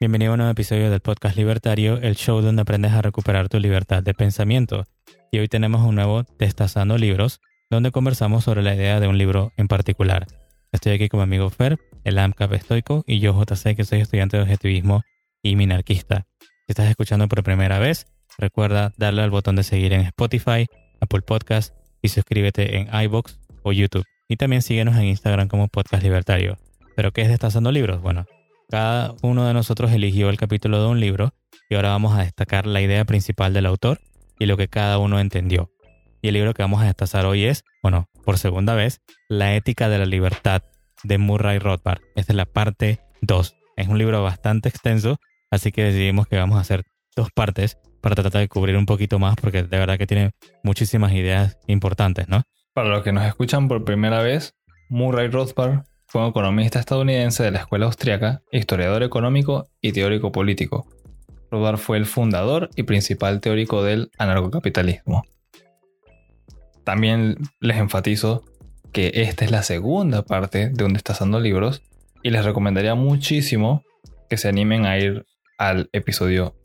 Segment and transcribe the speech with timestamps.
[0.00, 3.58] Bienvenido a un nuevo episodio del podcast Libertario, el show donde aprendes a recuperar tu
[3.58, 4.86] libertad de pensamiento.
[5.30, 9.52] Y hoy tenemos un nuevo Destazando Libros, donde conversamos sobre la idea de un libro
[9.56, 10.26] en particular.
[10.72, 14.36] Estoy aquí con mi amigo Fer, el AMCAP estoico, y yo JC, que soy estudiante
[14.36, 15.02] de objetivismo
[15.42, 16.26] y minarquista.
[16.40, 18.06] Si estás escuchando por primera vez,
[18.38, 20.66] recuerda darle al botón de seguir en Spotify,
[21.00, 24.04] Apple Podcast y suscríbete en iBox o YouTube.
[24.28, 26.58] Y también síguenos en Instagram como Podcast Libertario.
[26.98, 28.02] ¿Pero qué es Destazando Libros?
[28.02, 28.26] Bueno,
[28.68, 31.32] cada uno de nosotros eligió el capítulo de un libro
[31.70, 34.00] y ahora vamos a destacar la idea principal del autor
[34.36, 35.70] y lo que cada uno entendió.
[36.22, 39.88] Y el libro que vamos a destazar hoy es, bueno, por segunda vez, La ética
[39.88, 40.62] de la libertad
[41.04, 42.00] de Murray Rothbard.
[42.16, 43.54] Esta es la parte 2.
[43.76, 45.18] Es un libro bastante extenso,
[45.52, 46.82] así que decidimos que vamos a hacer
[47.14, 50.32] dos partes para tratar de cubrir un poquito más porque de verdad que tiene
[50.64, 52.42] muchísimas ideas importantes, ¿no?
[52.74, 54.56] Para los que nos escuchan por primera vez,
[54.88, 60.88] Murray Rothbard fue un economista estadounidense de la escuela austriaca, historiador económico y teórico político.
[61.50, 65.24] Rothbard fue el fundador y principal teórico del anarcocapitalismo.
[66.82, 68.42] También les enfatizo
[68.90, 71.82] que esta es la segunda parte de un Destazando Libros
[72.22, 73.82] y les recomendaría muchísimo
[74.30, 75.26] que se animen a ir
[75.58, 76.56] al episodio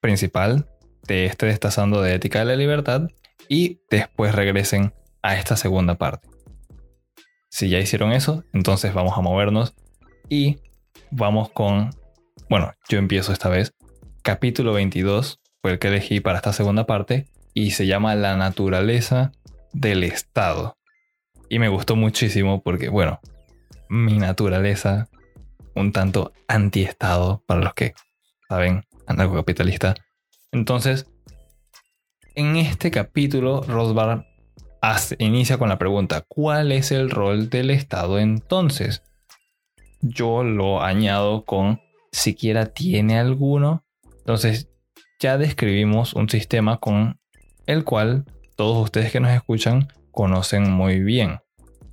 [0.00, 0.66] principal
[1.06, 3.02] de este Destazando de Ética de la Libertad
[3.48, 4.92] y después regresen
[5.22, 6.31] a esta segunda parte.
[7.52, 9.74] Si ya hicieron eso, entonces vamos a movernos
[10.30, 10.56] y
[11.10, 11.90] vamos con,
[12.48, 13.74] bueno, yo empiezo esta vez.
[14.22, 19.32] Capítulo 22 fue el que elegí para esta segunda parte y se llama La naturaleza
[19.74, 20.78] del Estado.
[21.50, 23.20] Y me gustó muchísimo porque, bueno,
[23.90, 25.10] mi naturaleza
[25.74, 27.92] un tanto anti-Estado para los que
[28.48, 29.94] saben, anarcocapitalista.
[30.52, 31.06] Entonces,
[32.34, 34.24] en este capítulo, Rothbard
[35.18, 39.02] inicia con la pregunta, ¿cuál es el rol del Estado entonces?
[40.00, 41.80] Yo lo añado con,
[42.10, 43.84] siquiera tiene alguno.
[44.18, 44.68] Entonces,
[45.20, 47.20] ya describimos un sistema con
[47.66, 48.24] el cual
[48.56, 51.38] todos ustedes que nos escuchan conocen muy bien,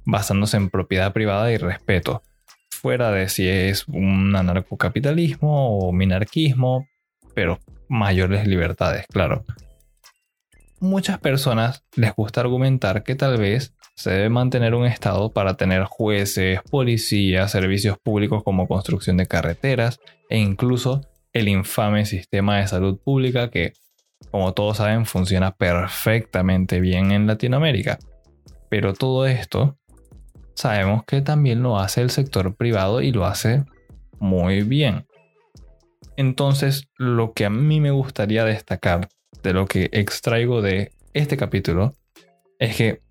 [0.06, 2.24] basándose en propiedad privada y respeto,
[2.72, 6.88] fuera de si es un anarcocapitalismo o minarquismo,
[7.36, 9.46] pero mayores libertades, claro
[10.80, 15.84] muchas personas les gusta argumentar que tal vez se debe mantener un Estado para tener
[15.84, 21.02] jueces, policías, servicios públicos como construcción de carreteras e incluso
[21.34, 23.74] el infame sistema de salud pública que,
[24.32, 28.00] como todos saben, funciona perfectamente bien en Latinoamérica.
[28.70, 29.78] Pero todo esto
[30.56, 33.66] sabemos que también lo hace el sector privado y lo hace
[34.20, 35.06] muy bien.
[36.18, 39.10] Entonces, lo que a mí me gustaría destacar
[39.44, 41.96] de lo que extraigo de este capítulo
[42.60, 43.02] es que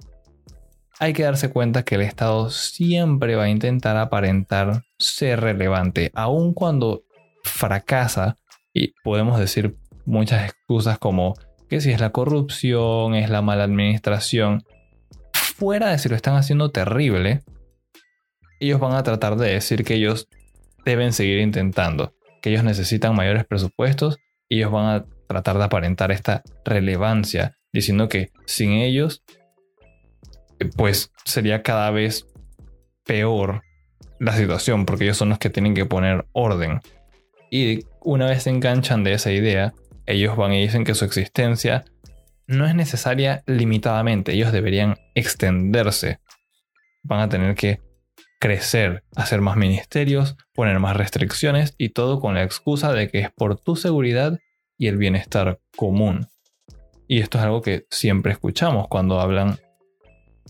[1.01, 6.55] hay que darse cuenta que el Estado siempre va a intentar aparentar ser relevante, aun
[6.55, 7.05] cuando
[7.45, 8.37] fracasa,
[8.75, 11.35] y podemos decir muchas excusas como
[11.69, 14.65] que si es la corrupción, es la mala administración,
[15.33, 17.43] fuera de si lo están haciendo terrible,
[18.61, 20.29] ellos van a tratar de decir que ellos
[20.85, 24.19] deben seguir intentando, que ellos necesitan mayores presupuestos
[24.49, 29.23] y ellos van a tratar de aparentar esta relevancia, diciendo que sin ellos,
[30.77, 32.27] pues sería cada vez
[33.05, 33.63] peor
[34.19, 36.81] la situación, porque ellos son los que tienen que poner orden.
[37.51, 39.75] Y una vez se enganchan de esa idea,
[40.07, 41.85] ellos van y dicen que su existencia
[42.47, 46.19] no es necesaria limitadamente, ellos deberían extenderse.
[47.03, 47.81] Van a tener que
[48.41, 53.31] crecer, hacer más ministerios, poner más restricciones y todo con la excusa de que es
[53.31, 54.39] por tu seguridad
[54.79, 56.29] y el bienestar común.
[57.09, 59.59] Y esto es algo que siempre escuchamos cuando hablan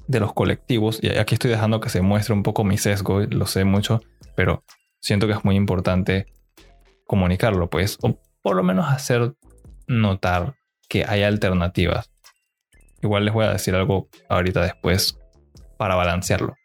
[0.06, 0.98] de los colectivos.
[1.02, 4.02] Y aquí estoy dejando que se muestre un poco mi sesgo, lo sé mucho,
[4.36, 4.64] pero
[5.00, 6.26] siento que es muy importante
[7.06, 9.34] comunicarlo, pues, o por lo menos hacer
[9.86, 10.56] notar
[10.88, 12.10] que hay alternativas.
[13.02, 15.18] Igual les voy a decir algo ahorita después
[15.76, 16.56] para balancearlo.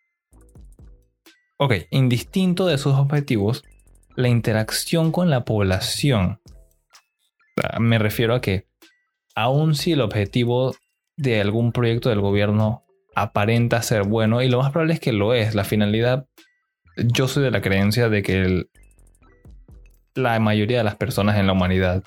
[1.58, 3.64] Ok, indistinto de sus objetivos,
[4.16, 6.40] la interacción con la población
[7.80, 8.68] me refiero a que,
[9.36, 10.76] aun si el objetivo
[11.18, 12.84] de algún proyecto del gobierno
[13.16, 16.28] aparenta ser bueno, y lo más probable es que lo es, la finalidad,
[16.98, 18.66] yo soy de la creencia de que
[20.16, 22.04] la mayoría de las personas en la humanidad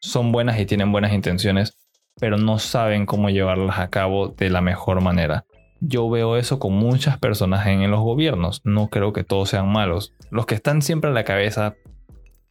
[0.00, 1.76] son buenas y tienen buenas intenciones,
[2.20, 5.44] pero no saben cómo llevarlas a cabo de la mejor manera.
[5.80, 8.60] Yo veo eso con muchas personas en los gobiernos.
[8.64, 10.12] No creo que todos sean malos.
[10.30, 11.74] Los que están siempre a la cabeza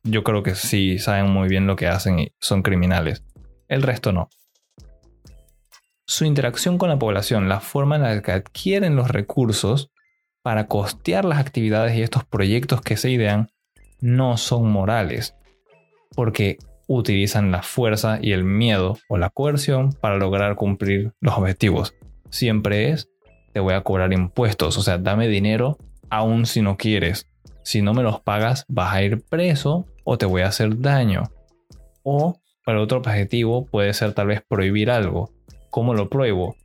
[0.03, 3.23] yo creo que sí saben muy bien lo que hacen y son criminales.
[3.67, 4.29] El resto no.
[6.05, 9.91] Su interacción con la población, la forma en la que adquieren los recursos,
[10.41, 13.49] para costear las actividades y estos proyectos que se idean
[13.99, 15.35] no son morales,
[16.15, 16.57] porque
[16.87, 21.93] utilizan la fuerza y el miedo o la coerción para lograr cumplir los objetivos.
[22.29, 23.09] Siempre es,
[23.53, 25.77] te voy a cobrar impuestos, o sea, dame dinero
[26.09, 27.27] aun si no quieres.
[27.63, 31.23] Si no me los pagas, vas a ir preso o te voy a hacer daño.
[32.03, 35.31] O para otro objetivo puede ser tal vez prohibir algo.
[35.69, 36.55] ¿Cómo lo pruebo?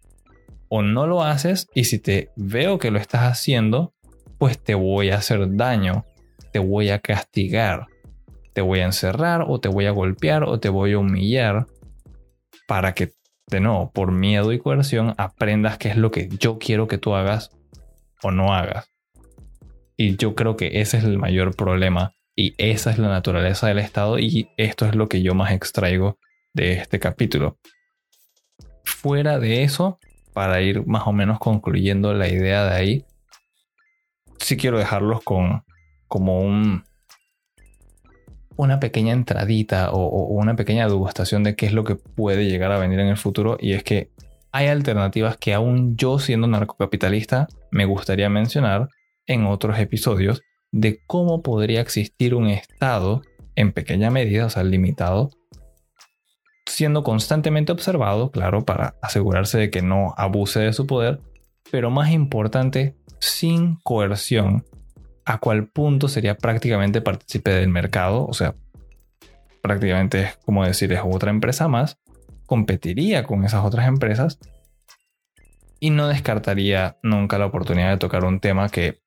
[0.69, 3.95] O no lo haces y si te veo que lo estás haciendo,
[4.39, 6.05] pues te voy a hacer daño,
[6.53, 7.87] te voy a castigar,
[8.53, 11.67] te voy a encerrar o te voy a golpear o te voy a humillar
[12.67, 13.13] para que,
[13.47, 17.15] de nuevo, por miedo y coerción, aprendas qué es lo que yo quiero que tú
[17.15, 17.51] hagas
[18.23, 18.96] o no hagas.
[19.97, 23.79] Y yo creo que ese es el mayor problema y esa es la naturaleza del
[23.79, 26.19] Estado y esto es lo que yo más extraigo
[26.53, 27.59] de este capítulo.
[28.85, 29.99] Fuera de eso,
[30.35, 33.05] para ir más o menos concluyendo la idea de ahí,
[34.39, 35.65] sí quiero dejarlos con
[36.09, 36.85] como un
[38.59, 42.73] una pequeña entradita o, o, una pequeña degustación de qué es lo que puede llegar
[42.73, 44.11] a venir en el futuro y es que
[44.51, 48.89] hay alternativas que aún yo siendo narcocapitalista me gustaría mencionar
[49.27, 50.43] en otros episodios
[50.73, 53.23] de cómo podría existir un Estado
[53.55, 55.31] en pequeña medida, o sea, limitado,
[56.67, 61.21] siendo constantemente observado, claro, para asegurarse de que no abuse de su poder,
[61.71, 64.65] pero más importante, sin coerción,
[65.25, 68.55] a cuál punto sería prácticamente partícipe del mercado, o sea,
[69.63, 71.99] prácticamente es como decir, es otra empresa más,
[72.47, 74.39] competiría con esas otras empresas
[75.81, 79.01] y no descartaría nunca la oportunidad de tocar un tema que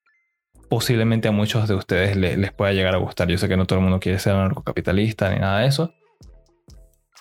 [0.69, 3.27] posiblemente a muchos de ustedes les, pueda llegar a gustar.
[3.27, 5.93] Yo sé que no todo el mundo quiere ser narcocapitalista ni nada de eso,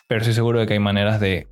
[0.07, 1.49] pero estoy seguro de que hay maneras de,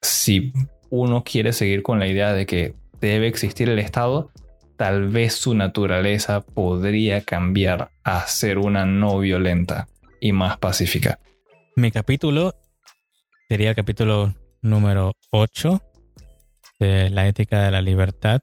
[0.00, 0.52] si
[0.90, 4.30] uno quiere seguir con la idea de que debe existir el Estado,
[4.76, 9.88] tal vez su naturaleza podría cambiar a ser una no violenta
[10.20, 11.18] y más pacífica.
[11.76, 12.54] Mi capítulo
[13.48, 15.80] sería el capítulo número 8
[16.80, 18.40] de la ética de la libertad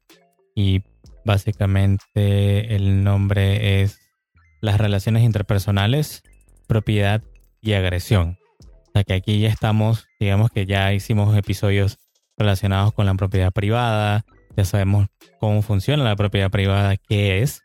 [0.55, 0.81] y
[1.25, 3.99] Básicamente el nombre es
[4.61, 6.21] las relaciones interpersonales,
[6.67, 7.23] propiedad
[7.61, 8.37] y agresión.
[8.61, 11.97] O sea que aquí ya estamos, digamos que ya hicimos episodios
[12.37, 14.23] relacionados con la propiedad privada,
[14.55, 15.07] ya sabemos
[15.39, 17.61] cómo funciona la propiedad privada, qué es.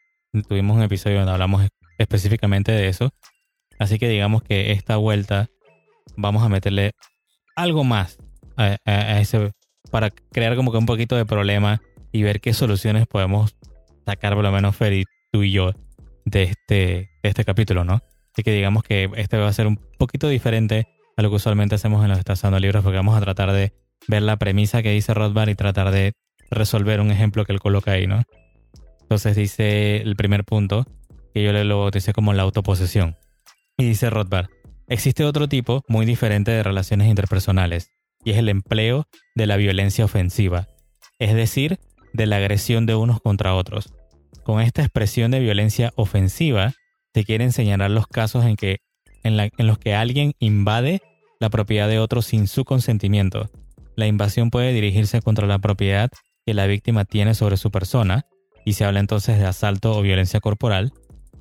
[0.49, 1.69] Tuvimos un episodio donde hablamos
[1.99, 3.11] específicamente de eso.
[3.79, 5.49] Así que digamos que esta vuelta
[6.17, 6.93] vamos a meterle
[7.57, 8.19] algo más
[8.57, 8.77] a,
[9.21, 9.53] ese
[9.91, 11.81] para crear como que un poquito de problema
[12.13, 13.57] y ver qué soluciones podemos
[14.07, 15.73] sacar, por lo menos Fer tú y yo,
[16.25, 18.01] de este, de este capítulo, ¿no?
[18.33, 21.75] Así que digamos que este va a ser un poquito diferente a lo que usualmente
[21.75, 23.73] hacemos en los Estazando Libros, porque vamos a tratar de
[24.09, 26.13] ver la premisa que dice Rothbard y tratar de
[26.51, 28.23] resolver un ejemplo que él coloca ahí, ¿no?
[29.03, 30.87] Entonces dice el primer punto,
[31.35, 33.17] que yo le lo bauticé como la autoposesión.
[33.77, 34.49] Y dice Rothbard,
[34.89, 37.91] existe otro tipo muy diferente de relaciones interpersonales,
[38.25, 39.05] y es el empleo
[39.35, 40.69] de la violencia ofensiva,
[41.19, 41.79] es decir,
[42.13, 43.93] de la agresión de unos contra otros.
[44.45, 46.73] Con esta expresión de violencia ofensiva,
[47.15, 48.79] se quieren señalar los casos en, que,
[49.23, 51.03] en, los que alguien invade
[51.41, 53.51] la propiedad de otro sin su consentimiento.
[53.97, 56.11] La invasión puede dirigirse contra la propiedad
[56.47, 58.27] que la víctima tiene sobre su persona,
[58.65, 60.93] y se habla entonces de asalto o violencia corporal,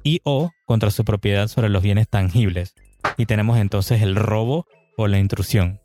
[0.04, 2.74] y o contra su propiedad sobre los bienes tangibles.
[3.18, 4.66] Y tenemos entonces el robo
[4.98, 5.80] o la intrusión.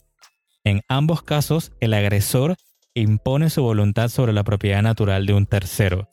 [0.65, 2.57] En ambos casos, el agresor
[2.95, 6.09] impone su voluntad sobre la propiedad natural de un tercero,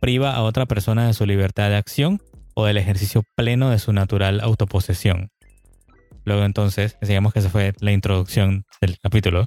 [0.00, 2.20] priva a otra persona de su libertad de acción
[2.54, 5.30] o del ejercicio pleno de su natural autoposesión.
[6.24, 9.46] Luego entonces, digamos que esa fue la introducción del capítulo.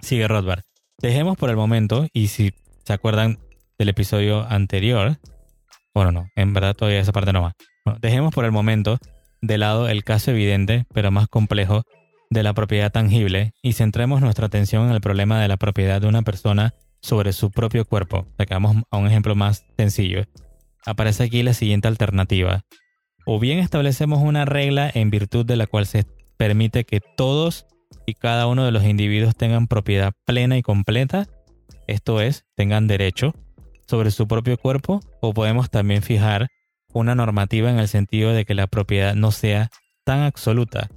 [0.00, 0.62] Sigue Rothbard.
[0.98, 2.54] Dejemos por el momento, y si
[2.84, 3.38] se acuerdan
[3.78, 5.18] del episodio anterior,
[5.94, 7.52] bueno, no, en verdad todavía esa parte no va.
[8.00, 8.98] dejemos por el momento
[9.42, 11.82] de lado el caso evidente, pero más complejo,
[12.30, 16.08] de la propiedad tangible y centremos nuestra atención en el problema de la propiedad de
[16.08, 18.26] una persona sobre su propio cuerpo.
[18.36, 20.24] Sacamos a un ejemplo más sencillo.
[20.84, 22.62] Aparece aquí la siguiente alternativa.
[23.24, 26.04] O bien establecemos una regla en virtud de la cual se
[26.36, 27.66] permite que todos
[28.06, 31.26] y cada uno de los individuos tengan propiedad plena y completa,
[31.86, 33.34] esto es, tengan derecho
[33.86, 36.48] sobre su propio cuerpo, o podemos también fijar
[36.92, 39.70] una normativa en el sentido de que la propiedad no sea
[40.04, 40.88] tan absoluta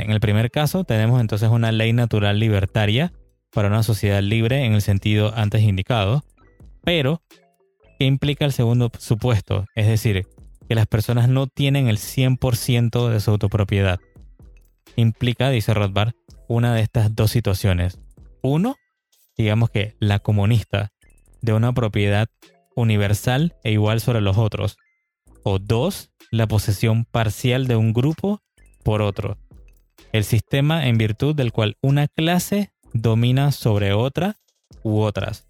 [0.00, 3.12] en el primer caso tenemos entonces una ley natural libertaria
[3.52, 6.24] para una sociedad libre en el sentido antes indicado,
[6.82, 7.22] pero
[7.98, 9.66] ¿qué implica el segundo supuesto?
[9.74, 10.26] Es decir,
[10.68, 13.98] que las personas no tienen el 100% de su autopropiedad.
[14.96, 16.12] Implica, dice Rothbard,
[16.48, 17.98] una de estas dos situaciones.
[18.42, 18.76] Uno,
[19.36, 20.92] digamos que la comunista,
[21.42, 22.28] de una propiedad
[22.76, 24.76] universal e igual sobre los otros.
[25.42, 28.40] O dos, la posesión parcial de un grupo
[28.84, 29.38] por otro.
[30.12, 34.36] El sistema en virtud del cual una clase domina sobre otra
[34.82, 35.46] u otras.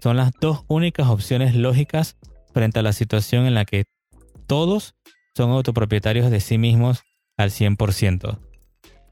[0.00, 2.16] Son las dos únicas opciones lógicas
[2.52, 3.84] frente a la situación en la que
[4.46, 4.94] todos
[5.34, 7.02] son autopropietarios de sí mismos
[7.36, 8.38] al 100%.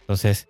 [0.01, 0.47] Entonces,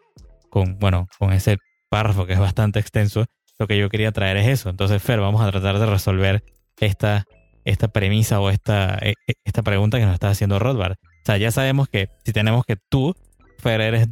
[0.50, 3.24] con, bueno, con ese párrafo que es bastante extenso,
[3.58, 4.70] lo que yo quería traer es eso.
[4.70, 6.44] Entonces, Fer, vamos a tratar de resolver
[6.78, 7.24] esta,
[7.64, 10.92] esta premisa o esta, e, e, esta pregunta que nos está haciendo Rothbard.
[10.92, 13.14] O sea, ya sabemos que si tenemos que tú,
[13.62, 14.08] Fer, eres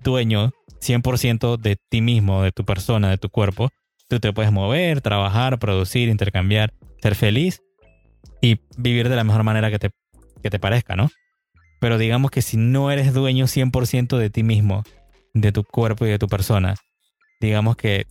[0.00, 3.70] dueño 100% de ti mismo, de tu persona, de tu cuerpo,
[4.08, 7.62] tú te puedes mover, trabajar, producir, intercambiar, ser feliz
[8.40, 9.90] y vivir de la mejor manera que te,
[10.42, 11.10] que te parezca, ¿no?
[11.80, 14.84] Pero digamos que si no eres dueño 100% de ti mismo,
[15.34, 16.76] de tu cuerpo y de tu persona,
[17.40, 18.06] digamos que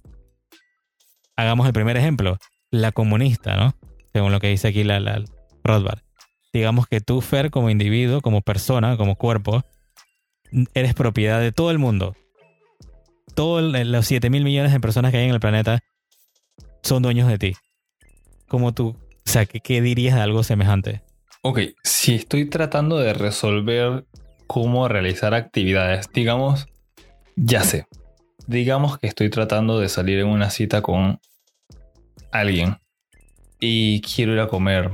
[1.37, 2.37] hagamos el primer ejemplo,
[2.69, 3.75] la comunista, ¿no?
[4.11, 5.23] Según lo que dice aquí la, la
[5.63, 5.99] Rothbard.
[6.51, 9.63] Digamos que tú, Fer, como individuo, como persona, como cuerpo,
[10.73, 12.15] eres propiedad de todo el mundo.
[13.33, 15.83] Todos los 7 mil millones de personas que hay en el planeta
[16.83, 17.53] son dueños de ti.
[18.47, 21.01] Como tú, o sea, ¿qué, ¿qué, dirías de algo semejante?
[21.41, 24.05] Ok, si estoy tratando de resolver
[24.47, 26.67] cómo realizar actividades, digamos,
[27.35, 27.87] ya sé,
[28.47, 31.19] digamos que estoy tratando de salir en una cita con
[32.31, 32.77] alguien
[33.59, 34.91] y quiero ir a comer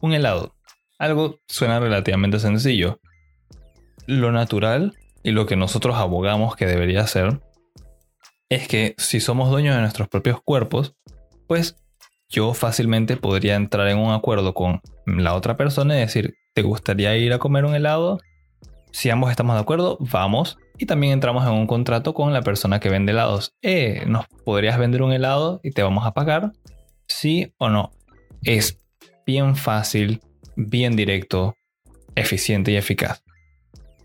[0.00, 0.54] un helado.
[0.98, 3.00] Algo suena relativamente sencillo.
[4.06, 7.40] Lo natural y lo que nosotros abogamos que debería ser
[8.48, 10.94] es que si somos dueños de nuestros propios cuerpos,
[11.46, 11.76] pues
[12.28, 17.16] yo fácilmente podría entrar en un acuerdo con la otra persona y decir, ¿te gustaría
[17.16, 18.18] ir a comer un helado?
[18.92, 20.58] Si ambos estamos de acuerdo, vamos.
[20.78, 23.54] Y también entramos en un contrato con la persona que vende helados.
[23.62, 26.52] Eh, ¿nos podrías vender un helado y te vamos a pagar?
[27.06, 27.90] ¿Sí o no?
[28.42, 28.80] Es
[29.26, 30.20] bien fácil,
[30.56, 31.56] bien directo,
[32.14, 33.22] eficiente y eficaz.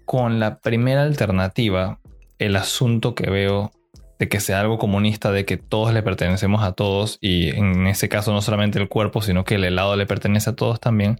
[0.05, 1.99] Con la primera alternativa,
[2.37, 3.71] el asunto que veo
[4.19, 8.07] de que sea algo comunista, de que todos le pertenecemos a todos y en ese
[8.07, 11.19] caso no solamente el cuerpo, sino que el helado le pertenece a todos también.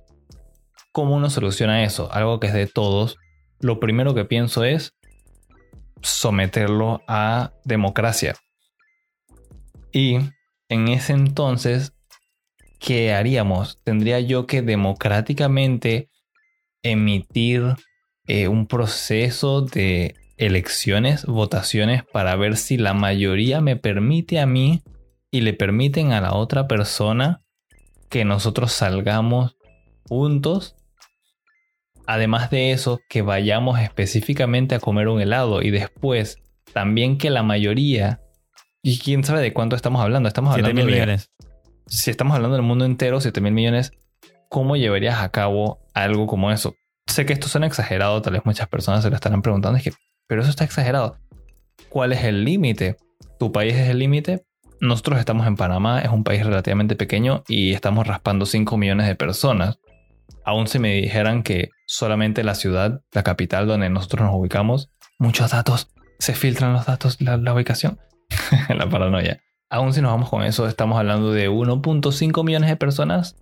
[0.91, 2.13] ¿Cómo uno soluciona eso?
[2.13, 3.17] Algo que es de todos.
[3.59, 4.93] Lo primero que pienso es
[6.01, 8.35] someterlo a democracia.
[9.91, 10.17] Y
[10.69, 11.93] en ese entonces,
[12.79, 13.79] ¿qué haríamos?
[13.83, 16.09] ¿Tendría yo que democráticamente
[16.83, 17.75] emitir
[18.33, 24.83] eh, un proceso de elecciones, votaciones para ver si la mayoría me permite a mí
[25.31, 27.41] y le permiten a la otra persona
[28.07, 29.57] que nosotros salgamos
[30.07, 30.77] juntos.
[32.07, 36.37] Además de eso, que vayamos específicamente a comer un helado y después
[36.71, 38.21] también que la mayoría,
[38.81, 41.31] y quién sabe de cuánto estamos hablando, estamos hablando mil millones.
[41.87, 43.91] Si estamos hablando del mundo entero, 7 mil millones,
[44.47, 46.75] ¿cómo llevarías a cabo algo como eso?
[47.11, 49.91] Sé que esto suena exagerado, tal vez muchas personas se lo estarán preguntando, es que
[50.27, 51.17] pero eso está exagerado.
[51.89, 52.95] ¿Cuál es el límite?
[53.37, 54.45] ¿Tu país es el límite?
[54.79, 59.15] Nosotros estamos en Panamá, es un país relativamente pequeño y estamos raspando 5 millones de
[59.15, 59.77] personas.
[60.45, 64.89] Aún si me dijeran que solamente la ciudad, la capital donde nosotros nos ubicamos,
[65.19, 67.99] muchos datos, se filtran los datos, la, la ubicación,
[68.69, 69.41] la paranoia.
[69.69, 73.35] Aún si nos vamos con eso, estamos hablando de 1.5 millones de personas.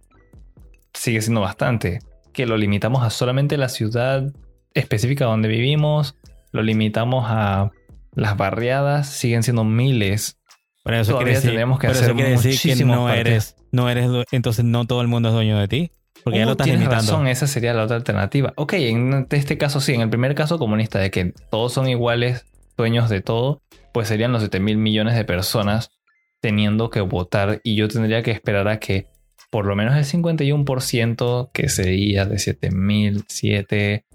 [0.95, 1.99] Sigue siendo bastante.
[2.39, 4.31] Que lo limitamos a solamente la ciudad
[4.73, 6.15] específica donde vivimos,
[6.53, 7.71] lo limitamos a
[8.15, 10.39] las barriadas, siguen siendo miles.
[10.85, 15.09] Por eso quiere decir, que hacer que no eres, no eres, entonces no todo el
[15.09, 15.91] mundo es dueño de ti.
[16.23, 17.11] Porque ya lo estás tienes limitando.
[17.11, 18.53] razón, esa sería la otra alternativa.
[18.55, 22.45] Ok, en este caso sí, en el primer caso comunista de que todos son iguales,
[22.77, 23.61] dueños de todo,
[23.93, 25.91] pues serían los 7 mil millones de personas
[26.39, 29.07] teniendo que votar y yo tendría que esperar a que
[29.49, 34.05] por lo menos el 51%, que sería de 7 mil, 7,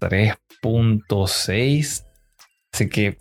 [0.00, 2.04] 3.6.
[2.72, 3.18] Así que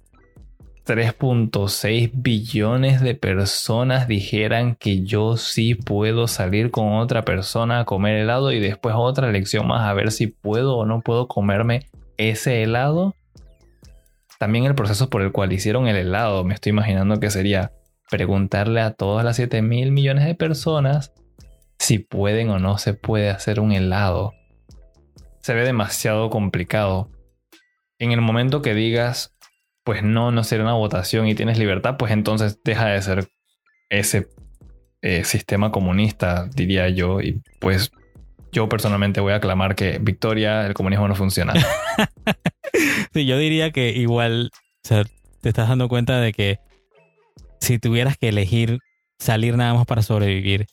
[0.85, 8.17] 3.6 billones de personas dijeran que yo sí puedo salir con otra persona a comer
[8.17, 11.87] helado y después otra lección más a ver si puedo o no puedo comerme
[12.17, 13.15] ese helado.
[14.39, 17.71] También el proceso por el cual hicieron el helado, me estoy imaginando que sería
[18.11, 21.13] preguntarle a todas las 7 mil millones de personas
[21.83, 24.33] si pueden o no se puede hacer un helado
[25.43, 27.11] se ve demasiado complicado.
[27.99, 29.35] En el momento que digas,
[29.83, 33.27] pues no, no será una votación y tienes libertad, pues entonces deja de ser
[33.89, 34.29] ese
[35.01, 37.91] eh, sistema comunista, diría yo, y pues
[38.53, 41.53] yo personalmente voy a aclamar que Victoria, el comunismo no funciona.
[43.13, 44.49] sí, yo diría que igual,
[44.81, 46.59] te estás dando cuenta de que
[47.59, 48.79] si tuvieras que elegir
[49.19, 50.67] salir nada más para sobrevivir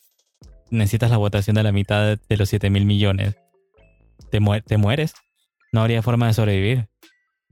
[0.70, 3.36] necesitas la votación de la mitad de, los 7 mil millones,
[4.30, 5.14] te, te mueres.
[5.72, 6.88] No habría forma de sobrevivir.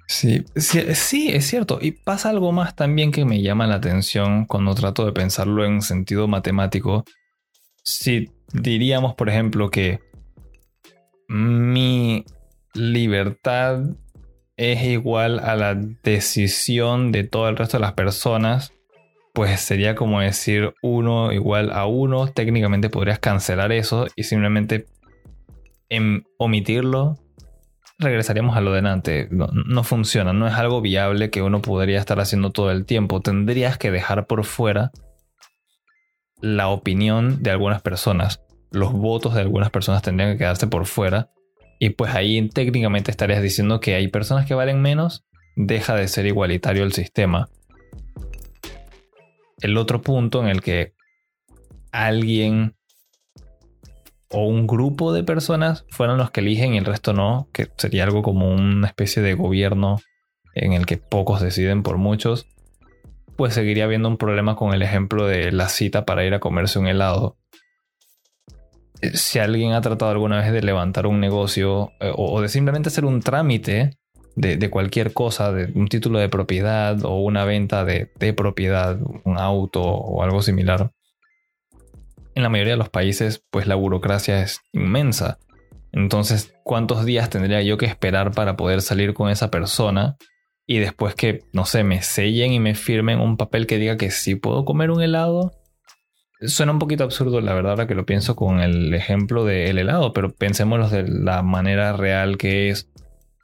[0.08, 1.78] Sí, sí, es cierto.
[1.82, 5.82] Y pasa algo más también que me llama la atención cuando trato de pensarlo en
[5.82, 7.04] sentido matemático.
[7.84, 10.00] Si diríamos, por ejemplo, que
[11.28, 12.24] mi
[12.72, 13.82] libertad
[14.56, 18.72] es igual a la decisión de todo el resto de las personas,
[19.38, 22.26] pues sería como decir uno igual a uno.
[22.26, 24.86] Técnicamente podrías cancelar eso y simplemente
[25.90, 27.14] em, omitirlo.
[28.00, 29.30] Regresaríamos a lo de antes.
[29.30, 33.20] No, no funciona, no es algo viable que uno podría estar haciendo todo el tiempo.
[33.20, 34.90] Tendrías que dejar por fuera
[36.40, 38.42] la opinión de algunas personas.
[38.72, 41.30] Los votos de algunas personas tendrían que quedarse por fuera
[41.78, 46.26] y pues ahí técnicamente estarías diciendo que hay personas que valen menos, deja de ser
[46.26, 47.50] igualitario el sistema.
[49.60, 50.94] El otro punto en el que
[51.92, 52.76] alguien
[54.30, 58.04] o un grupo de personas fueron los que eligen y el resto no, que sería
[58.04, 60.00] algo como una especie de gobierno
[60.54, 62.46] en el que pocos deciden por muchos,
[63.36, 66.78] pues seguiría habiendo un problema con el ejemplo de la cita para ir a comerse
[66.78, 67.38] un helado.
[69.14, 73.04] Si alguien ha tratado alguna vez de levantar un negocio eh, o de simplemente hacer
[73.04, 73.96] un trámite
[74.40, 79.38] de, cualquier cosa, de un título de propiedad o una venta de, de, propiedad, un
[79.38, 80.92] auto o algo similar,
[82.34, 85.38] en la mayoría de los países pues la burocracia es inmensa.
[85.92, 90.16] Entonces, ¿cuántos días tendría yo que esperar para poder salir con esa persona?
[90.66, 94.10] Y después que, no sé, me sellen y me firmen un papel que diga que
[94.10, 95.52] sí puedo comer un helado
[96.40, 100.12] Suena un poquito absurdo, la verdad, ahora que lo pienso con el ejemplo del helado,
[100.12, 102.88] pero pensémoslo de la manera real que es.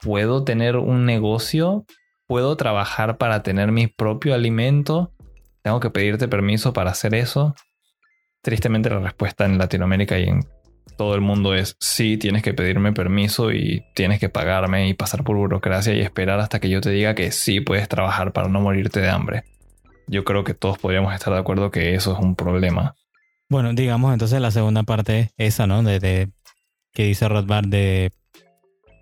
[0.01, 1.85] ¿Puedo tener un negocio?
[2.27, 5.11] ¿Puedo trabajar para tener mi propio alimento?
[5.61, 7.55] ¿Tengo que pedirte permiso para hacer eso?
[8.41, 10.45] Tristemente la respuesta en Latinoamérica y en
[10.97, 15.23] todo el mundo es sí, tienes que pedirme permiso y tienes que pagarme y pasar
[15.23, 18.61] por burocracia y esperar hasta que yo te diga que sí puedes trabajar para no
[18.61, 19.43] morirte de hambre
[20.07, 22.95] yo creo que todos podríamos estar de acuerdo que eso es un problema.
[23.49, 25.83] Bueno, digamos entonces la segunda parte, esa, ¿no?
[25.83, 26.29] De,
[26.93, 28.11] que dice Rothbard de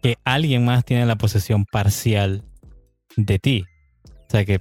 [0.04, 2.44] que alguien más tiene la posesión parcial
[3.16, 3.64] de ti.
[4.06, 4.60] O sea, que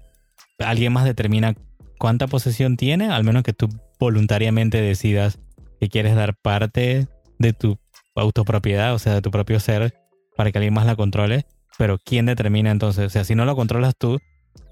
[0.60, 1.54] alguien más determina
[1.98, 5.40] cuánta posesión tiene, al menos que tú voluntariamente decidas
[5.80, 7.08] que quieres dar parte
[7.40, 7.76] de tu
[8.14, 9.94] autopropiedad, o sea, de tu propio ser,
[10.36, 11.44] para que alguien más la controle.
[11.76, 13.06] Pero ¿quién determina entonces?
[13.06, 14.20] O sea, si no lo controlas tú,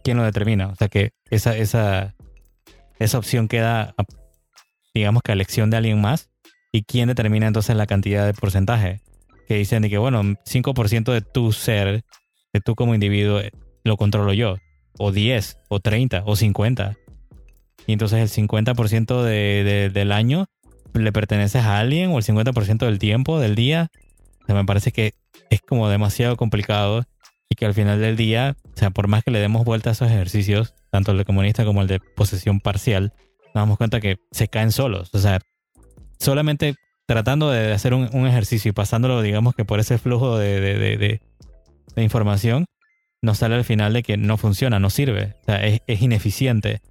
[0.04, 0.68] quién lo determina.
[0.68, 2.14] O sea que esa, esa,
[3.00, 3.96] esa opción queda,
[4.94, 6.30] digamos que a elección de alguien más.
[6.70, 9.00] ¿Y quién determina entonces la cantidad de porcentaje?
[9.50, 12.04] Que dicen de que, bueno, 5% de tu ser,
[12.52, 13.50] de tú como individuo, eh,
[13.82, 14.58] lo controlo yo.
[14.96, 16.96] O 10, o 30, o 50.
[17.88, 20.46] Y entonces el 50% de, del año
[20.94, 23.88] le perteneces a alguien o el 50% del tiempo, del día.
[24.44, 25.14] O sea, me parece que
[25.50, 27.02] es como demasiado complicado
[27.48, 29.94] y que al final del día, o sea, por más que le demos vuelta a
[29.94, 33.14] esos ejercicios, tanto el de comunista como el de posesión parcial,
[33.46, 35.10] nos damos cuenta que se caen solos.
[35.12, 35.40] O sea,
[36.20, 36.76] solamente
[37.10, 41.20] tratando de hacer un, ejercicio y pasándolo, digamos que por ese flujo de, de,
[41.96, 42.66] información,
[43.20, 46.82] nos sale al final de que no funciona, no sirve, o sea, es, ineficiente.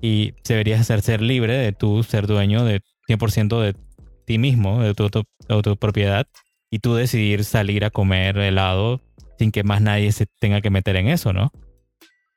[0.00, 3.74] Y deberías hacer ser libre de tú ser dueño de 100% de
[4.24, 6.26] ti mismo, de tu, tu propiedad,
[6.70, 9.02] y tú decidir salir a comer helado
[9.38, 11.52] sin que más nadie se tenga que meter en eso, ¿no?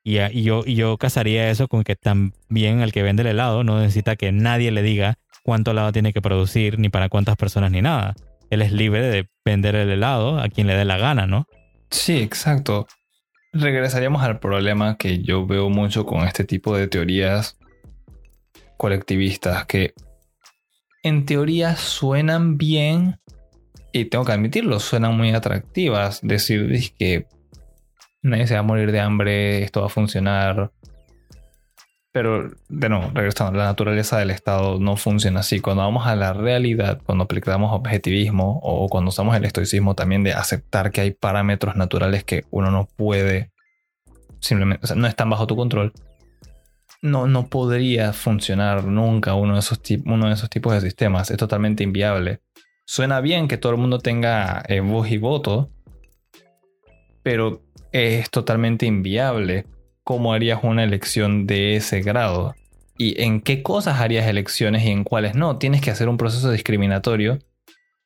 [0.04, 3.80] Y, yo, y yo casaría eso con que también el que vende el helado no
[3.80, 5.16] necesita que nadie le diga
[5.50, 8.14] cuánto helado tiene que producir, ni para cuántas personas, ni nada.
[8.50, 11.48] Él es libre de vender el helado a quien le dé la gana, ¿no?
[11.90, 12.86] Sí, exacto.
[13.52, 17.58] Regresaríamos al problema que yo veo mucho con este tipo de teorías
[18.76, 19.92] colectivistas, que
[21.02, 23.18] en teoría suenan bien,
[23.92, 26.20] y tengo que admitirlo, suenan muy atractivas.
[26.22, 27.26] Decir que
[28.22, 30.70] nadie se va a morir de hambre, esto va a funcionar.
[32.12, 35.60] Pero, de regresando, la naturaleza del Estado no funciona así.
[35.60, 40.32] Cuando vamos a la realidad, cuando aplicamos objetivismo o cuando usamos el estoicismo también de
[40.32, 43.52] aceptar que hay parámetros naturales que uno no puede,
[44.40, 45.92] simplemente, o sea, no están bajo tu control,
[47.00, 51.30] no, no podría funcionar nunca uno de, esos uno de esos tipos de sistemas.
[51.30, 52.40] Es totalmente inviable
[52.90, 55.70] suena bien que todo el mundo tenga eh, voz y voto,
[57.22, 59.64] pero es totalmente inviable.
[60.04, 62.54] ¿Cómo harías una elección de ese grado?
[62.98, 65.58] ¿Y en qué cosas harías elecciones y en cuáles no?
[65.58, 67.38] Tienes que hacer un proceso discriminatorio.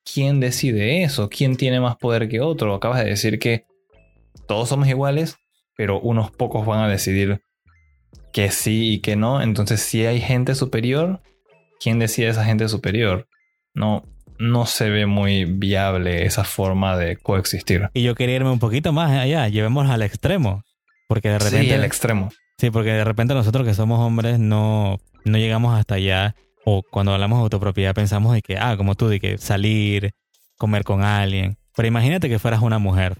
[0.03, 1.29] ¿Quién decide eso?
[1.29, 2.75] ¿Quién tiene más poder que otro?
[2.75, 3.65] Acabas de decir que
[4.47, 5.37] todos somos iguales,
[5.75, 7.41] pero unos pocos van a decidir
[8.31, 9.41] que sí y que no.
[9.41, 11.21] Entonces, si hay gente superior,
[11.79, 13.27] ¿quién decide esa gente superior?
[13.75, 14.03] no,
[14.39, 17.89] no se ve muy viable esa forma de coexistir.
[17.93, 20.63] Y yo quería irme un poquito más allá, llevémoslo al extremo.
[21.07, 21.65] Porque de repente.
[21.65, 22.29] Sí, el extremo.
[22.57, 26.35] Sí, porque de repente nosotros que somos hombres no, no llegamos hasta allá.
[26.65, 30.11] O cuando hablamos de autopropiedad pensamos de que, ah, como tú, de que salir,
[30.57, 31.57] comer con alguien.
[31.75, 33.17] Pero imagínate que fueras una mujer,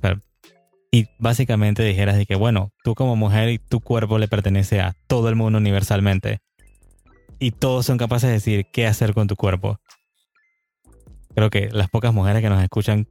[0.96, 4.96] y básicamente dijeras de que, bueno, tú como mujer y tu cuerpo le pertenece a
[5.08, 6.40] todo el mundo universalmente.
[7.38, 9.78] Y todos son capaces de decir qué hacer con tu cuerpo.
[11.36, 13.10] Creo que las pocas mujeres que nos escuchan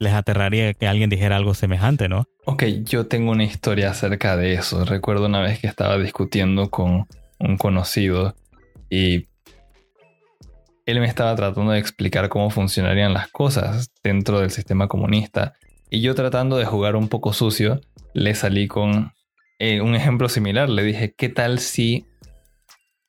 [0.00, 2.24] les aterraría que alguien dijera algo semejante, ¿no?
[2.46, 4.84] Ok, yo tengo una historia acerca de eso.
[4.86, 7.06] Recuerdo una vez que estaba discutiendo con
[7.38, 8.34] un conocido
[8.88, 9.28] y
[10.86, 15.52] él me estaba tratando de explicar cómo funcionarían las cosas dentro del sistema comunista.
[15.90, 17.82] Y yo tratando de jugar un poco sucio,
[18.14, 19.12] le salí con
[19.58, 20.70] eh, un ejemplo similar.
[20.70, 22.06] Le dije, ¿qué tal si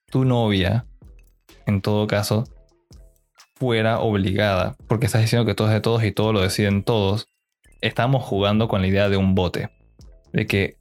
[0.08, 0.86] tu novia,
[1.66, 2.44] en todo caso,
[3.62, 7.28] fuera obligada, porque estás diciendo que todo es de todos y todo lo deciden todos,
[7.80, 9.70] estamos jugando con la idea de un bote,
[10.34, 10.78] de que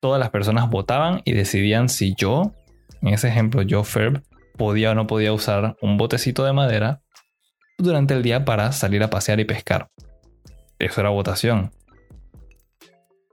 [0.00, 2.52] todas las personas votaban y decidían si yo,
[3.00, 4.24] en ese ejemplo yo Ferb,
[4.58, 7.00] podía o no podía usar un botecito de madera
[7.78, 9.88] durante el día para salir a pasear y pescar.
[10.80, 11.70] Eso era votación.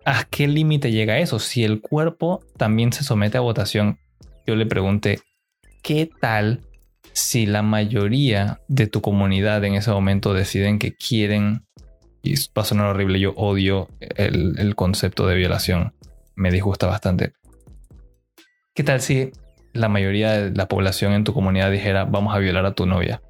[0.05, 1.39] ¿A qué límite llega eso?
[1.39, 3.97] Si el cuerpo también se somete a votación,
[4.45, 5.19] yo le pregunté,
[5.81, 6.61] ¿qué tal
[7.13, 11.65] si la mayoría de tu comunidad en ese momento deciden que quieren,
[12.23, 15.93] y va a sonar horrible, yo odio el, concepto de violación,
[16.35, 17.33] me disgusta bastante.
[18.73, 19.31] ¿Qué tal si
[19.73, 23.21] la mayoría de la población en tu comunidad dijera vamos a violar a tu novia?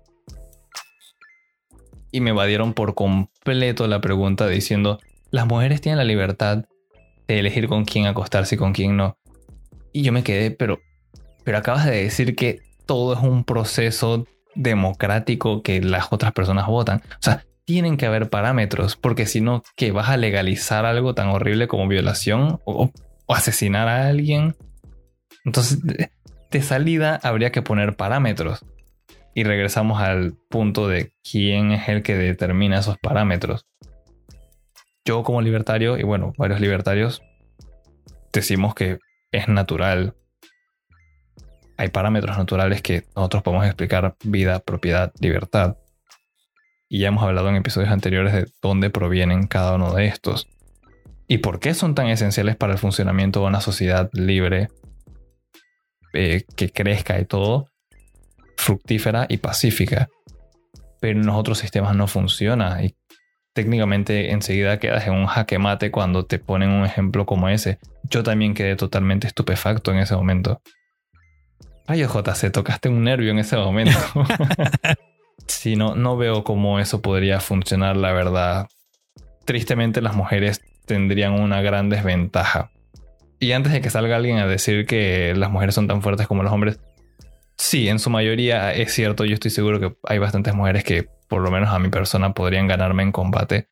[2.11, 4.99] Y me evadieron por completo la pregunta diciendo
[5.31, 6.65] las mujeres tienen la libertad
[7.27, 9.17] de elegir con quién acostarse y con quién no.
[9.91, 10.79] Y yo me quedé, pero,
[11.43, 17.01] pero acabas de decir que todo es un proceso democrático que las otras personas votan.
[17.13, 21.29] O sea, tienen que haber parámetros, porque si no, que vas a legalizar algo tan
[21.29, 22.91] horrible como violación o,
[23.27, 24.55] asesinar a alguien.
[25.45, 25.79] Entonces,
[26.51, 28.65] de salida habría que poner parámetros.
[29.33, 33.65] Y regresamos al punto de quién es el que determina esos parámetros.
[35.05, 37.23] Yo como libertario, y bueno, varios libertarios,
[38.31, 38.99] decimos que
[39.31, 40.15] es natural
[41.83, 45.77] hay parámetros naturales que nosotros podemos explicar vida, propiedad, libertad.
[46.87, 50.47] Y ya hemos hablado en episodios anteriores de dónde provienen cada uno de estos
[51.27, 54.69] y por qué son tan esenciales para el funcionamiento de una sociedad libre
[56.13, 57.69] eh, que crezca y todo,
[58.55, 60.09] fructífera y pacífica.
[61.01, 62.95] Pero en los otros sistemas no funciona y
[63.53, 67.79] técnicamente enseguida quedas en un jaque mate cuando te ponen un ejemplo como ese.
[68.03, 70.61] Yo también quedé totalmente estupefacto en ese momento.
[71.85, 73.97] Ay, JC, tocaste un nervio en ese momento.
[75.47, 78.67] sí, no, no veo cómo eso podría funcionar, la verdad.
[79.45, 82.71] Tristemente, las mujeres tendrían una gran desventaja.
[83.39, 86.43] Y antes de que salga alguien a decir que las mujeres son tan fuertes como
[86.43, 86.79] los hombres,
[87.57, 89.25] sí, en su mayoría es cierto.
[89.25, 92.67] Yo estoy seguro que hay bastantes mujeres que, por lo menos a mi persona, podrían
[92.67, 93.67] ganarme en combate.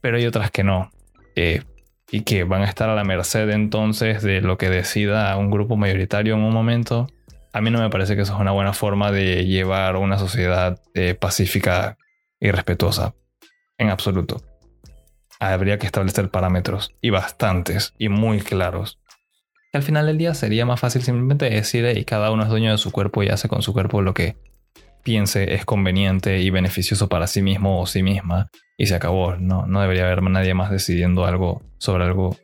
[0.00, 0.90] Pero hay otras que no.
[1.36, 1.62] Eh,
[2.10, 5.76] y que van a estar a la merced entonces de lo que decida un grupo
[5.76, 7.06] mayoritario en un momento,
[7.52, 10.80] a mí no me parece que eso es una buena forma de llevar una sociedad
[10.94, 11.98] eh, pacífica
[12.40, 13.14] y respetuosa.
[13.78, 14.42] En absoluto.
[15.38, 19.00] Habría que establecer parámetros, y bastantes, y muy claros.
[19.72, 22.78] Al final del día sería más fácil simplemente decir, y cada uno es dueño de
[22.78, 24.36] su cuerpo y hace con su cuerpo lo que
[25.02, 29.36] piense es conveniente y beneficioso para sí mismo o sí misma y se acabó.
[29.36, 32.34] No, no debería haber nadie más decidiendo algo sobre algo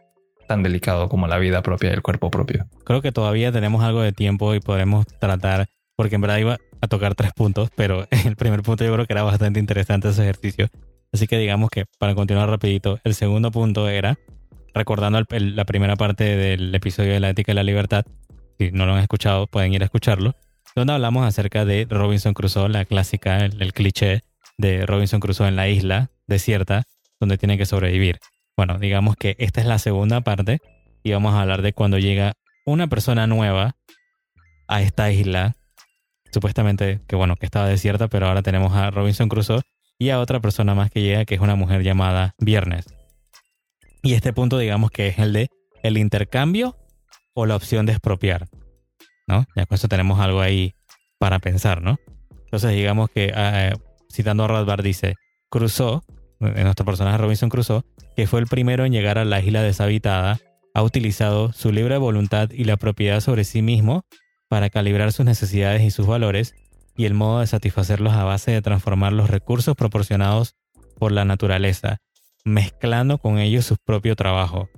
[0.46, 2.66] tan delicado como la vida propia y el cuerpo propio.
[2.84, 6.88] Creo que todavía tenemos algo de tiempo y podemos tratar, porque en verdad iba a
[6.88, 10.68] tocar tres puntos, pero el primer punto yo creo que era bastante interesante ese ejercicio.
[11.10, 14.18] Así que digamos que para continuar rapidito, el segundo punto era,
[14.74, 18.04] recordando la primera parte del episodio de la ética y la libertad,
[18.58, 20.34] si no lo han escuchado pueden ir a escucharlo,
[20.74, 24.20] donde hablamos acerca de Robinson Crusoe, la clásica, el, cliché
[24.58, 26.84] de Robinson Crusoe en la isla desierta,
[27.20, 28.18] donde tiene que sobrevivir.
[28.56, 30.60] Bueno, digamos que esta es la segunda parte
[31.02, 32.32] y vamos a hablar de cuando llega
[32.64, 33.76] una persona nueva
[34.68, 35.54] a esta isla,
[36.32, 39.62] supuestamente que bueno, que estaba desierta, pero ahora tenemos a Robinson Crusoe
[39.98, 42.86] y a otra persona más que llega, que es una mujer llamada Viernes.
[44.02, 45.48] Y este punto digamos que es el de
[45.82, 46.76] el intercambio
[47.34, 48.48] o la opción de expropiar.
[49.26, 49.46] ¿no?
[49.54, 50.74] Ya con eso tenemos algo ahí
[51.18, 51.98] para pensar, ¿no?
[52.44, 53.72] Entonces, digamos que, ah,
[54.12, 55.14] citando a Rothbard, dice,
[55.50, 56.00] Crusoe,
[56.40, 57.82] eh, nuestro personaje Robinson Crusoe,
[58.14, 60.38] que fue el primero en llegar a la isla deshabitada,
[60.74, 64.04] ha utilizado su libre voluntad y la propiedad sobre sí mismo
[64.48, 66.54] para calibrar sus necesidades y sus valores
[66.96, 70.54] y el modo de satisfacerlos a base de transformar los recursos proporcionados
[70.98, 71.98] por la naturaleza,
[72.44, 74.68] mezclando con ellos su propio trabajo.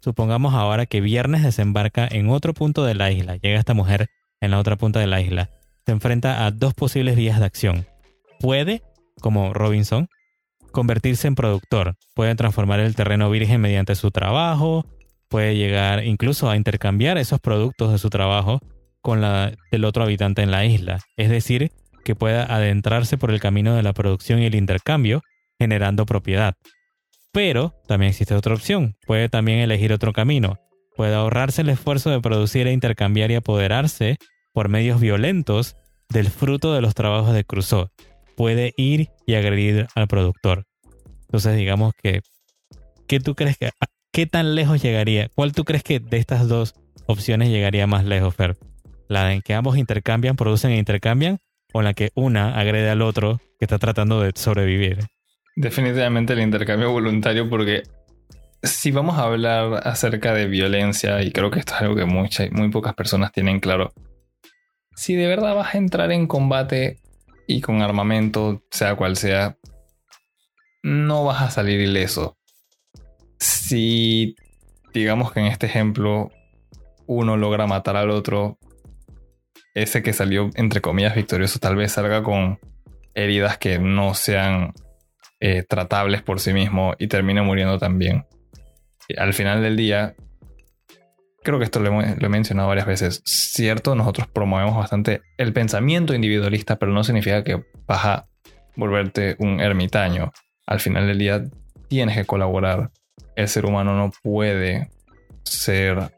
[0.00, 4.08] Supongamos ahora que Viernes desembarca en otro punto de la isla, llega esta mujer
[4.40, 5.50] en la otra punta de la isla,
[5.84, 7.86] se enfrenta a dos posibles vías de acción.
[8.38, 8.82] Puede,
[9.20, 10.08] como Robinson,
[10.70, 14.86] convertirse en productor, puede transformar el terreno virgen mediante su trabajo,
[15.28, 18.60] puede llegar incluso a intercambiar esos productos de su trabajo
[19.00, 21.70] con la del otro habitante en la isla, es decir,
[22.04, 25.22] que pueda adentrarse por el camino de la producción y el intercambio,
[25.58, 26.54] generando propiedad.
[27.32, 30.58] Pero también existe otra opción, puede también elegir otro camino,
[30.96, 34.18] puede ahorrarse el esfuerzo de producir e intercambiar y apoderarse
[34.52, 35.76] por medios violentos
[36.08, 37.88] del fruto de los trabajos de Crusoe.
[38.36, 40.64] Puede ir y agredir al productor.
[41.22, 42.22] Entonces digamos que,
[43.06, 43.70] ¿qué tú crees que,
[44.12, 45.28] qué tan lejos llegaría?
[45.34, 46.74] ¿Cuál tú crees que de estas dos
[47.06, 48.56] opciones llegaría más lejos, Fer?
[49.08, 51.38] ¿La en que ambos intercambian, producen e intercambian?
[51.72, 54.98] ¿O la que una agrede al otro que está tratando de sobrevivir?
[55.56, 57.82] Definitivamente el intercambio voluntario porque
[58.62, 62.50] si vamos a hablar acerca de violencia, y creo que esto es algo que muchas,
[62.52, 63.92] muy pocas personas tienen claro,
[64.94, 66.98] si de verdad vas a entrar en combate
[67.50, 69.58] y con armamento, sea cual sea,
[70.84, 72.38] no vas a salir ileso.
[73.40, 74.36] Si,
[74.94, 76.30] digamos que en este ejemplo,
[77.06, 78.56] uno logra matar al otro,
[79.74, 82.60] ese que salió, entre comillas, victorioso, tal vez salga con
[83.14, 84.72] heridas que no sean
[85.40, 88.26] eh, tratables por sí mismo y termine muriendo también.
[89.18, 90.14] Al final del día,
[91.42, 93.22] creo que esto lo, he mencionado varias veces.
[93.24, 98.26] Cierto, nosotros promovemos bastante el pensamiento individualista, pero no significa que vas a
[98.76, 100.32] volverte un ermitaño.
[100.66, 101.44] Al final del día
[101.88, 102.90] tienes que colaborar.
[103.36, 104.90] El ser humano no puede
[105.44, 106.12] ser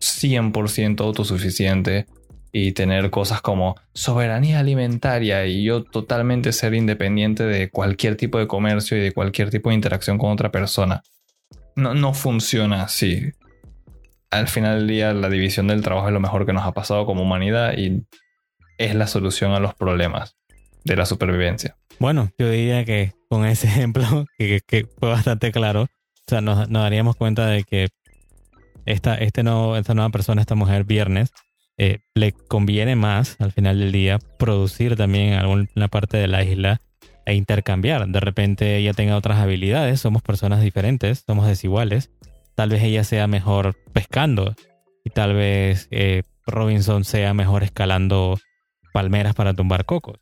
[0.00, 2.06] 100% autosuficiente
[2.52, 8.46] y tener cosas como soberanía alimentaria y yo totalmente ser independiente de cualquier tipo de
[8.46, 11.02] comercio y de cualquier tipo de interacción con otra persona.
[11.74, 13.32] No, no funciona así
[14.32, 17.04] al final del día la división del trabajo es lo mejor que nos ha pasado
[17.04, 18.02] como humanidad y
[18.78, 20.36] es la solución a los problemas
[20.84, 21.76] de la supervivencia.
[21.98, 25.88] Bueno, yo diría que con ese ejemplo, que, fue bastante claro, o
[26.26, 27.88] sea, nos, daríamos cuenta de que
[28.86, 31.30] esta, este no, esta nueva persona, esta mujer, Viernes,
[31.76, 36.42] eh, le conviene más al final del día producir también en alguna parte de la
[36.42, 36.80] isla
[37.26, 38.08] e intercambiar.
[38.08, 42.10] De repente ella tenga otras habilidades, somos personas diferentes, somos desiguales
[42.54, 44.54] tal vez ella sea mejor pescando
[45.04, 48.38] y tal vez eh, Robinson sea mejor escalando
[48.92, 50.18] palmeras para tumbar cocos.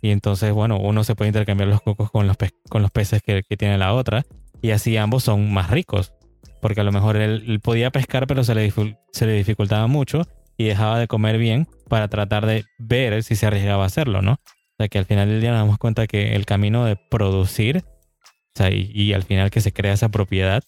[0.00, 2.36] Y entonces, bueno, uno se puede intercambiar los cocos con los,
[2.68, 4.24] con los peces que, tiene la otra
[4.60, 6.12] y así ambos son más ricos.
[6.60, 8.72] Porque a lo mejor él, podía pescar pero se le,
[9.12, 10.22] se le dificultaba mucho
[10.56, 14.32] y dejaba de comer bien para tratar de ver si se arriesgaba a hacerlo, ¿no?
[14.32, 17.78] O sea que al final del día nos damos cuenta que el camino de producir,
[17.78, 20.62] o sea, y al final que se crea esa propiedad,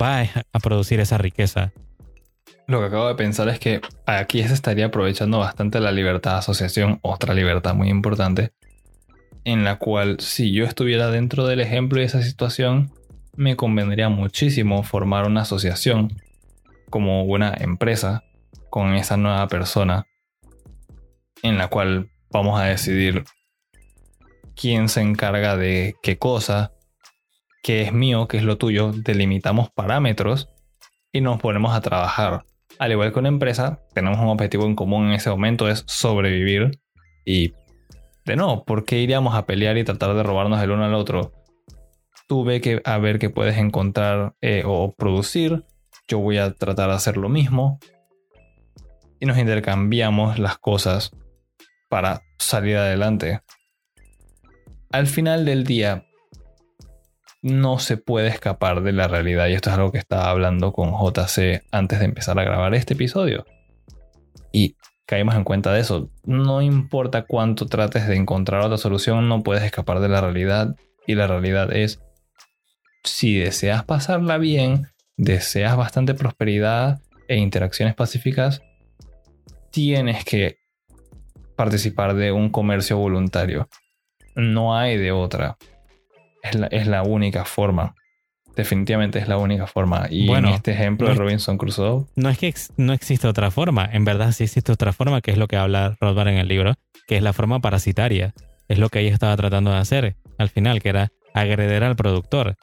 [0.00, 1.72] va a producir esa riqueza.
[2.66, 6.38] Lo que acabo de pensar es que aquí se estaría aprovechando bastante la libertad de
[6.38, 8.52] asociación, otra libertad muy importante,
[9.44, 12.92] en la cual si yo estuviera dentro del ejemplo de esa situación,
[13.36, 16.20] me convendría muchísimo formar una asociación
[16.90, 18.22] como una empresa
[18.68, 20.06] con esa nueva persona
[21.42, 23.24] en la cual vamos a decidir
[24.54, 26.72] quién se encarga de qué cosa,
[27.62, 30.48] qué es mío, qué es lo tuyo, delimitamos parámetros
[31.12, 32.44] y nos ponemos a trabajar.
[32.78, 36.80] Al igual que una empresa, tenemos un objetivo en común en ese momento, es sobrevivir.
[37.24, 37.52] Y
[38.24, 41.32] de no, ¿por qué iríamos a pelear y tratar de robarnos el uno al otro?
[42.28, 45.64] Tú que a ver qué puedes encontrar eh, o producir.
[46.06, 47.78] Yo voy a tratar de hacer lo mismo.
[49.18, 51.10] Y nos intercambiamos las cosas
[51.88, 53.40] para salir adelante.
[54.90, 56.04] Al final del día,
[57.42, 59.46] no se puede escapar de la realidad.
[59.48, 62.94] Y esto es algo que estaba hablando con JC antes de empezar a grabar este
[62.94, 63.46] episodio.
[64.52, 66.10] Y caímos en cuenta de eso.
[66.24, 70.74] No importa cuánto trates de encontrar otra solución, no puedes escapar de la realidad.
[71.06, 72.00] Y la realidad es,
[73.04, 78.62] si deseas pasarla bien, deseas bastante prosperidad e interacciones pacíficas,
[79.70, 80.58] tienes que
[81.56, 83.68] participar de un comercio voluntario.
[84.36, 85.56] No hay de otra
[86.42, 87.94] es la, única forma.
[88.56, 90.06] Definitivamente es la única forma.
[90.10, 92.06] Y bueno, en este ejemplo de Robinson Crusoe.
[92.16, 93.88] No es que no existe otra forma.
[93.92, 96.74] En verdad sí existe otra forma, que es lo que habla Rothbard en el libro,
[97.06, 98.34] que es la forma parasitaria.
[98.68, 102.56] Es lo que ella estaba tratando de hacer al final, que era agreder al productor.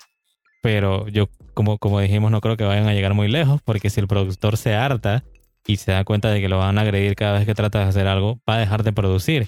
[0.62, 4.00] Pero yo, como, como dijimos, no creo que vayan a llegar muy lejos, porque si
[4.00, 5.24] el productor se harta
[5.68, 7.86] y se da cuenta de que lo van a agredir cada vez que trata de
[7.86, 9.48] hacer algo, va a dejar de producir.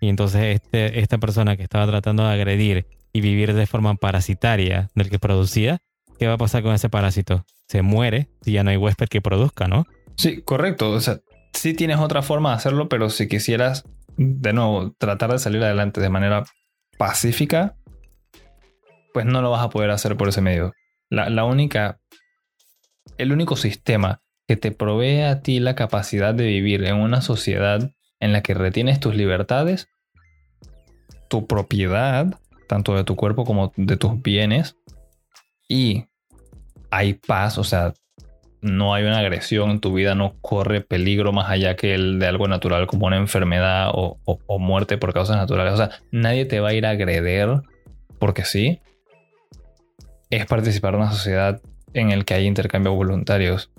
[0.00, 4.90] y entonces este, esta persona que estaba tratando de agredir y vivir de forma parasitaria
[4.94, 5.78] del que producía,
[6.18, 7.46] ¿qué va a pasar con ese parásito?
[7.66, 9.86] Se muere si ya no hay huésped que produzca, ¿no?
[10.16, 10.90] Sí, correcto.
[10.90, 11.20] O sea,
[11.54, 13.84] sí tienes otra forma de hacerlo, pero si quisieras,
[14.18, 16.44] de nuevo, tratar de salir adelante de manera
[16.98, 17.76] pacífica,
[19.14, 20.74] pues no lo vas a poder hacer por ese medio.
[21.08, 21.98] La, la única,
[23.16, 27.90] el único sistema que te provee a ti la capacidad de vivir en una sociedad
[28.20, 29.88] en la que retienes tus libertades,
[31.28, 34.76] tu propiedad, tanto de tu cuerpo como de tus bienes,
[35.68, 36.06] y
[36.90, 37.94] hay paz, o sea,
[38.60, 42.48] no hay una agresión, tu vida no corre peligro más allá que el de algo
[42.48, 44.18] natural como una enfermedad o,
[44.58, 45.74] muerte por causas naturales.
[45.74, 47.60] O sea, nadie te va a ir a agreder
[48.18, 48.80] porque sí.
[50.30, 51.60] Es participar en una sociedad
[51.94, 53.70] en el que hay intercambios voluntarios.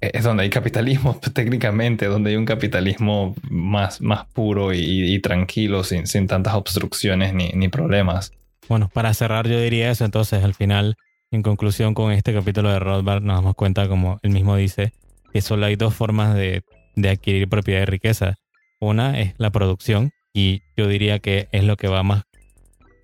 [0.00, 5.84] E, es donde hay capitalismo técnicamente, donde hay un capitalismo más, más puro y, tranquilo,
[5.84, 8.32] sin, sin, tantas obstrucciones ni, problemas.
[8.68, 10.96] Bueno, para cerrar yo diría eso entonces, al final
[11.32, 14.92] en conclusión, con este capítulo de Rothbard nos damos cuenta, como él mismo dice,
[15.32, 16.64] que solo hay dos formas de,
[17.08, 18.34] adquirir propiedad de riqueza.
[18.80, 22.24] Una es la producción, y yo diría que es lo que va más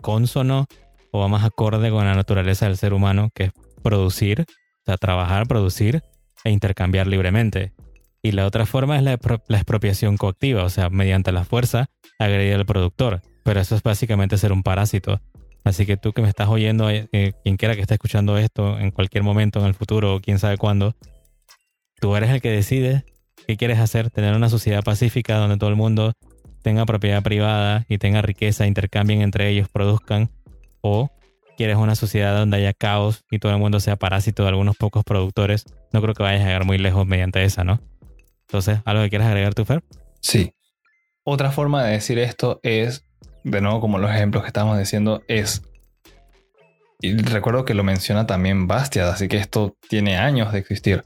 [0.00, 0.66] consono
[1.12, 4.96] o va más acorde con la naturaleza del ser humano, que es producir, o sea,
[4.96, 6.02] trabajar, producir
[6.46, 7.72] e intercambiar libremente.
[8.22, 12.66] Y la otra forma es la, expropiación coactiva, o sea, mediante la fuerza, agredir al
[12.66, 13.22] productor.
[13.44, 15.20] Pero eso es básicamente ser un parásito.
[15.64, 18.78] Así que tú que me estás oyendo, eh, eh, quien quiera que esté escuchando esto
[18.78, 20.94] en cualquier momento en el futuro o quién sabe cuándo,
[22.00, 23.04] tú eres el que decide
[23.46, 26.12] qué quieres hacer, tener una sociedad pacífica donde todo el mundo
[26.62, 30.30] tenga propiedad privada y tenga riqueza, intercambien entre ellos, produzcan,
[30.80, 31.10] o
[31.56, 35.04] quieres una sociedad donde haya caos y todo el mundo sea parásito de algunos pocos
[35.04, 37.80] productores, no creo que vayas a llegar muy lejos mediante esa, ¿no?
[38.42, 39.82] Entonces, ¿algo que quieras agregar tú, Fer?
[40.20, 40.52] Sí.
[41.24, 43.06] Otra forma de decir esto es
[43.46, 45.62] de nuevo, como los ejemplos que estábamos diciendo, es.
[47.00, 51.04] Y recuerdo que lo menciona también Bastiat, así que esto tiene años de existir.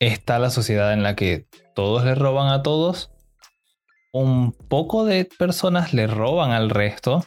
[0.00, 3.12] Está la sociedad en la que todos le roban a todos,
[4.12, 7.24] un poco de personas le roban al resto,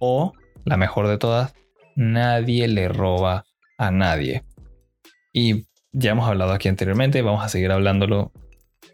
[0.00, 0.34] o,
[0.66, 1.54] la mejor de todas,
[1.94, 3.46] nadie le roba
[3.78, 4.44] a nadie.
[5.32, 8.32] Y ya hemos hablado aquí anteriormente, vamos a seguir hablándolo.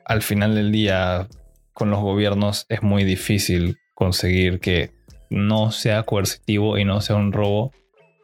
[0.05, 1.27] Al final del día,
[1.73, 4.93] con los gobiernos es muy difícil conseguir que
[5.31, 7.73] no sea coercitivo y no sea un robo,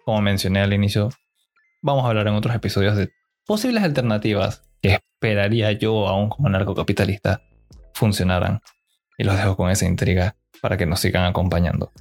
[0.04, 1.08] como mencioné al inicio,
[1.80, 3.10] vamos a hablar en otros episodios de
[3.46, 7.40] posibles alternativas que esperaría yo, aún como narcocapitalista,
[7.94, 8.60] funcionaran.
[9.16, 11.92] Y los dejo con esa intriga para que nos sigan acompañando.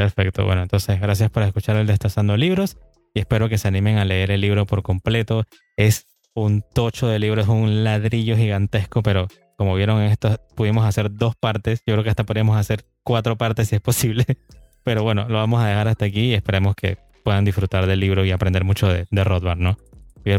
[0.00, 2.78] Perfecto, bueno, entonces gracias por escuchar el Destazando Libros
[3.12, 5.44] y espero que se animen a leer el libro por completo.
[5.76, 11.14] Es un tocho de libro, es un ladrillo gigantesco, pero como vieron esto, pudimos hacer
[11.14, 11.82] dos partes.
[11.86, 14.24] Yo creo que hasta podríamos hacer cuatro partes si es posible.
[14.84, 18.24] Pero bueno, lo vamos a dejar hasta aquí y esperemos que puedan disfrutar del libro
[18.24, 19.76] y aprender mucho de, de Rothbard, ¿no?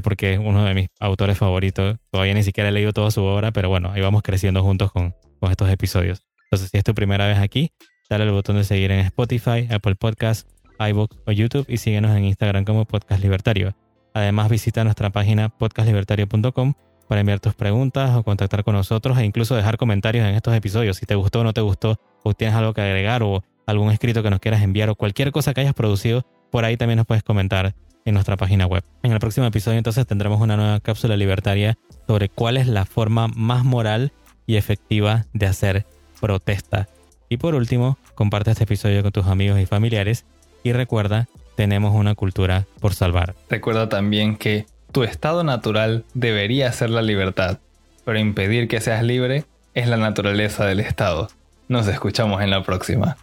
[0.01, 1.97] porque es uno de mis autores favoritos.
[2.09, 5.13] Todavía ni siquiera he leído toda su obra, pero bueno, ahí vamos creciendo juntos con,
[5.39, 6.25] con estos episodios.
[6.45, 7.71] Entonces, si es tu primera vez aquí,
[8.11, 10.45] dale al botón de seguir en Spotify, Apple Podcasts,
[10.77, 13.73] iBooks o YouTube y síguenos en Instagram como Podcast Libertario.
[14.13, 16.73] Además, visita nuestra página podcastlibertario.com
[17.07, 20.97] para enviar tus preguntas o contactar con nosotros e incluso dejar comentarios en estos episodios.
[20.97, 24.21] Si te gustó o no te gustó, o tienes algo que agregar o algún escrito
[24.23, 27.23] que nos quieras enviar o cualquier cosa que hayas producido, por ahí también nos puedes
[27.23, 28.83] comentar en nuestra página web.
[29.03, 33.29] En el próximo episodio entonces tendremos una nueva cápsula libertaria sobre cuál es la forma
[33.29, 34.11] más moral
[34.47, 35.85] y efectiva de hacer
[36.19, 36.89] protesta.
[37.31, 40.25] Y por último, comparte este episodio con tus amigos y familiares
[40.63, 43.35] y recuerda, tenemos una cultura por salvar.
[43.49, 47.59] Recuerda también que tu estado natural debería ser la libertad,
[48.03, 51.29] pero impedir que seas libre es la naturaleza del Estado.
[51.69, 53.15] Nos escuchamos en la próxima.